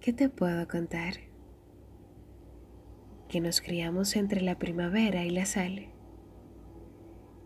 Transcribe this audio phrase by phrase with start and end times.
[0.00, 1.14] ¿qué te puedo contar?
[3.28, 5.88] Que nos criamos entre la primavera y la sal,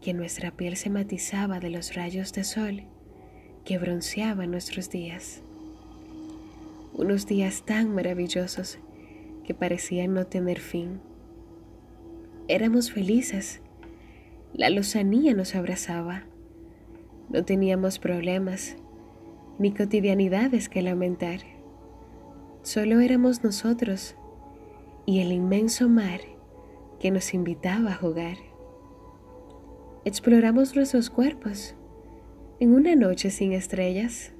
[0.01, 2.85] que nuestra piel se matizaba de los rayos de sol
[3.65, 5.43] que bronceaban nuestros días.
[6.93, 8.79] Unos días tan maravillosos
[9.45, 11.01] que parecían no tener fin.
[12.47, 13.63] Éramos felices,
[14.53, 16.23] la lozanía nos abrazaba,
[17.31, 18.77] no teníamos problemas
[19.59, 21.54] ni cotidianidades que lamentar.
[22.65, 24.17] Solo éramos nosotros
[25.05, 26.21] y el inmenso mar
[26.99, 28.39] que nos invitaba a jugar.
[30.07, 31.75] Exploramos nuestros cuerpos
[32.61, 34.33] en una noche sin estrellas.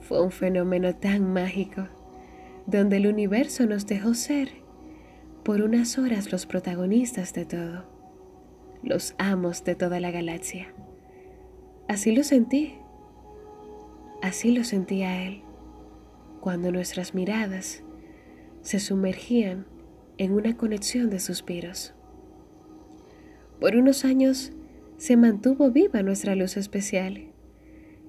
[0.00, 1.86] Fue un fenómeno tan mágico,
[2.66, 4.48] donde el universo nos dejó ser
[5.44, 7.84] por unas horas los protagonistas de todo,
[8.82, 10.74] los amos de toda la galaxia.
[11.86, 12.78] Así lo sentí,
[14.22, 15.44] así lo sentía él
[16.42, 17.84] cuando nuestras miradas
[18.62, 19.64] se sumergían
[20.18, 21.94] en una conexión de suspiros.
[23.60, 24.52] Por unos años
[24.96, 27.28] se mantuvo viva nuestra luz especial,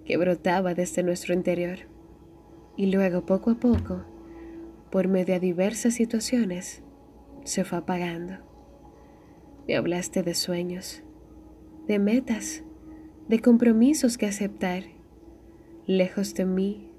[0.04, 1.82] que brotaba desde nuestro interior,
[2.76, 4.04] y luego poco a poco,
[4.90, 6.82] por medio de diversas situaciones,
[7.44, 8.40] se fue apagando.
[9.68, 11.04] Me hablaste de sueños,
[11.86, 12.64] de metas,
[13.28, 14.86] de compromisos que aceptar,
[15.86, 16.93] lejos de mí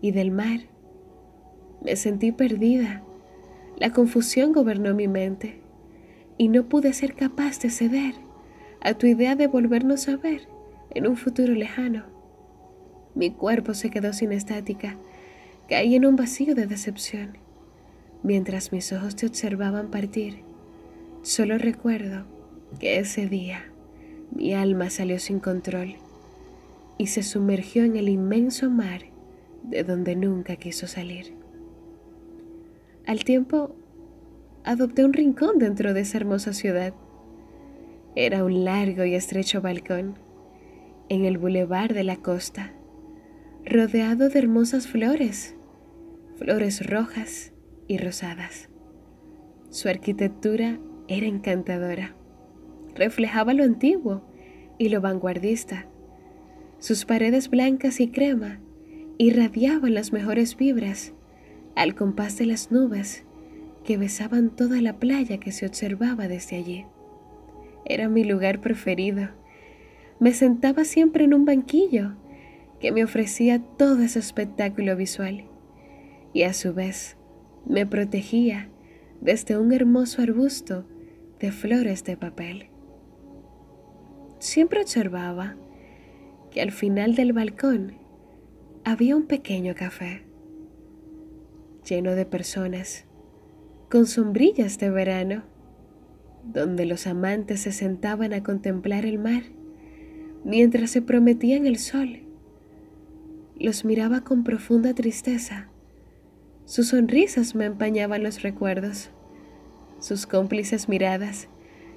[0.00, 0.60] y del mar.
[1.82, 3.02] Me sentí perdida.
[3.78, 5.60] La confusión gobernó mi mente
[6.36, 8.14] y no pude ser capaz de ceder
[8.80, 10.48] a tu idea de volvernos a ver
[10.90, 12.04] en un futuro lejano.
[13.14, 14.96] Mi cuerpo se quedó sin estática,
[15.68, 17.38] caí en un vacío de decepción.
[18.22, 20.42] Mientras mis ojos te observaban partir,
[21.22, 22.24] solo recuerdo
[22.78, 23.64] que ese día
[24.30, 25.96] mi alma salió sin control
[26.98, 29.09] y se sumergió en el inmenso mar
[29.62, 31.34] de donde nunca quiso salir.
[33.06, 33.74] Al tiempo,
[34.64, 36.94] adopté un rincón dentro de esa hermosa ciudad.
[38.14, 40.18] Era un largo y estrecho balcón
[41.08, 42.72] en el bulevar de la costa,
[43.64, 45.56] rodeado de hermosas flores,
[46.36, 47.52] flores rojas
[47.88, 48.68] y rosadas.
[49.70, 50.78] Su arquitectura
[51.08, 52.14] era encantadora,
[52.94, 54.22] reflejaba lo antiguo
[54.78, 55.86] y lo vanguardista.
[56.78, 58.60] Sus paredes blancas y crema
[59.22, 61.12] irradiaban las mejores vibras
[61.76, 63.24] al compás de las nubes
[63.84, 66.86] que besaban toda la playa que se observaba desde allí.
[67.84, 69.28] Era mi lugar preferido.
[70.20, 72.14] Me sentaba siempre en un banquillo
[72.80, 75.44] que me ofrecía todo ese espectáculo visual
[76.32, 77.18] y a su vez
[77.66, 78.70] me protegía
[79.20, 80.86] desde un hermoso arbusto
[81.40, 82.68] de flores de papel.
[84.38, 85.56] Siempre observaba
[86.50, 87.99] que al final del balcón
[88.84, 90.22] había un pequeño café
[91.86, 93.04] lleno de personas
[93.90, 95.42] con sombrillas de verano,
[96.44, 99.42] donde los amantes se sentaban a contemplar el mar
[100.44, 102.20] mientras se prometían el sol.
[103.58, 105.68] Los miraba con profunda tristeza.
[106.64, 109.10] Sus sonrisas me empañaban los recuerdos.
[109.98, 111.48] Sus cómplices miradas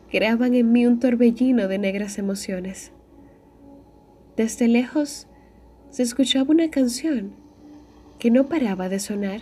[0.09, 2.91] creaban en mí un torbellino de negras emociones.
[4.35, 5.27] Desde lejos
[5.93, 7.35] se escuchaba una canción
[8.17, 9.41] que no paraba de sonar.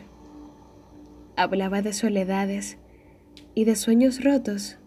[1.38, 2.78] Hablaba de soledades
[3.56, 4.78] y de sueños rotos.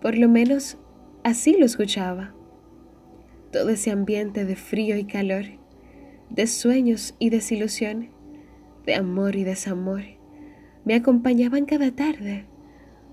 [0.00, 0.78] Por lo menos
[1.24, 2.34] así lo escuchaba.
[3.52, 5.44] Todo ese ambiente de frío y calor,
[6.30, 8.08] de sueños y desilusión,
[8.86, 10.00] de amor y desamor,
[10.86, 12.46] me acompañaban cada tarde,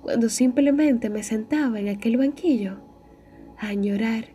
[0.01, 2.77] cuando simplemente me sentaba en aquel banquillo
[3.57, 4.29] a añorar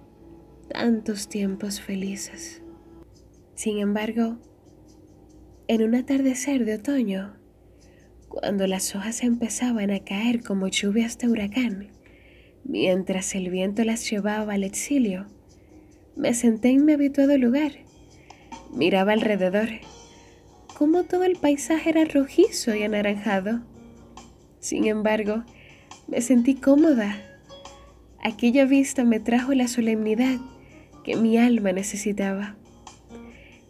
[0.69, 2.64] tantos tiempos felices.
[3.55, 4.37] Sin embargo,
[5.69, 7.37] en un atardecer de otoño,
[8.29, 11.89] cuando las hojas empezaban a caer como lluvias de huracán,
[12.65, 15.27] mientras el viento las llevaba al exilio,
[16.17, 17.73] me senté en mi habituado lugar.
[18.75, 19.69] Miraba alrededor,
[20.77, 23.61] como todo el paisaje era rojizo y anaranjado.
[24.59, 25.45] Sin embargo,
[26.09, 27.21] me sentí cómoda.
[28.21, 30.39] Aquella vista me trajo la solemnidad
[31.05, 32.57] que mi alma necesitaba.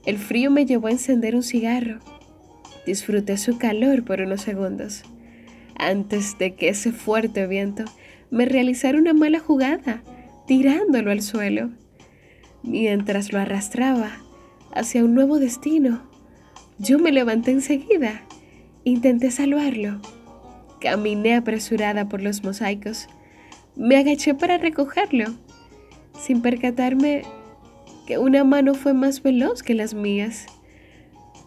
[0.06, 2.00] El frío me llevó a encender un cigarro.
[2.86, 5.02] Disfruté su calor por unos segundos,
[5.78, 7.84] antes de que ese fuerte viento
[8.30, 10.02] me realizara una mala jugada,
[10.46, 11.70] tirándolo al suelo.
[12.62, 14.10] Mientras lo arrastraba
[14.74, 16.02] hacia un nuevo destino,
[16.78, 18.22] yo me levanté enseguida.
[18.84, 20.00] Intenté salvarlo.
[20.80, 23.06] Caminé apresurada por los mosaicos.
[23.76, 25.26] Me agaché para recogerlo,
[26.18, 27.22] sin percatarme
[28.06, 30.46] que una mano fue más veloz que las mías.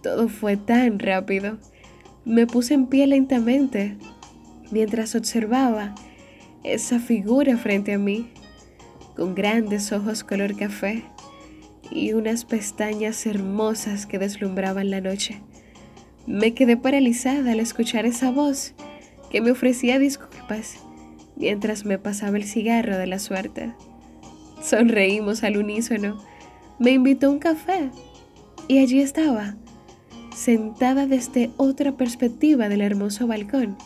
[0.01, 1.57] Todo fue tan rápido.
[2.25, 3.97] Me puse en pie lentamente
[4.71, 5.95] mientras observaba
[6.63, 8.29] esa figura frente a mí,
[9.15, 11.03] con grandes ojos color café
[11.89, 15.41] y unas pestañas hermosas que deslumbraban la noche.
[16.25, 18.73] Me quedé paralizada al escuchar esa voz
[19.29, 20.79] que me ofrecía disculpas
[21.37, 23.71] mientras me pasaba el cigarro de la suerte.
[24.61, 26.21] Sonreímos al unísono.
[26.79, 27.89] Me invitó a un café
[28.67, 29.55] y allí estaba,
[30.35, 33.77] sentada desde otra perspectiva del hermoso balcón.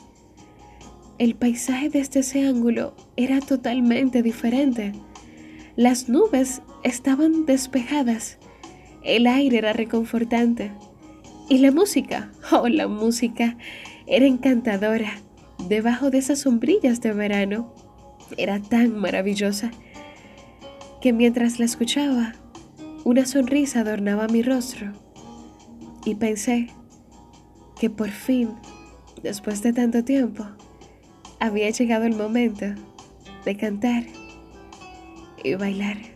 [1.18, 4.94] El paisaje desde ese ángulo era totalmente diferente.
[5.76, 8.40] Las nubes estaban despejadas,
[9.04, 10.72] el aire era reconfortante
[11.48, 13.58] y la música, oh la música,
[14.06, 15.14] era encantadora
[15.70, 17.74] debajo de esas sombrillas de verano.
[18.38, 19.72] Era tan maravillosa
[21.02, 22.34] que mientras la escuchaba,
[23.04, 24.92] una sonrisa adornaba mi rostro
[26.06, 26.70] y pensé
[27.80, 28.56] que por fin,
[29.24, 30.46] después de tanto tiempo,
[31.40, 32.66] había llegado el momento
[33.46, 34.04] de cantar
[35.44, 36.11] y bailar.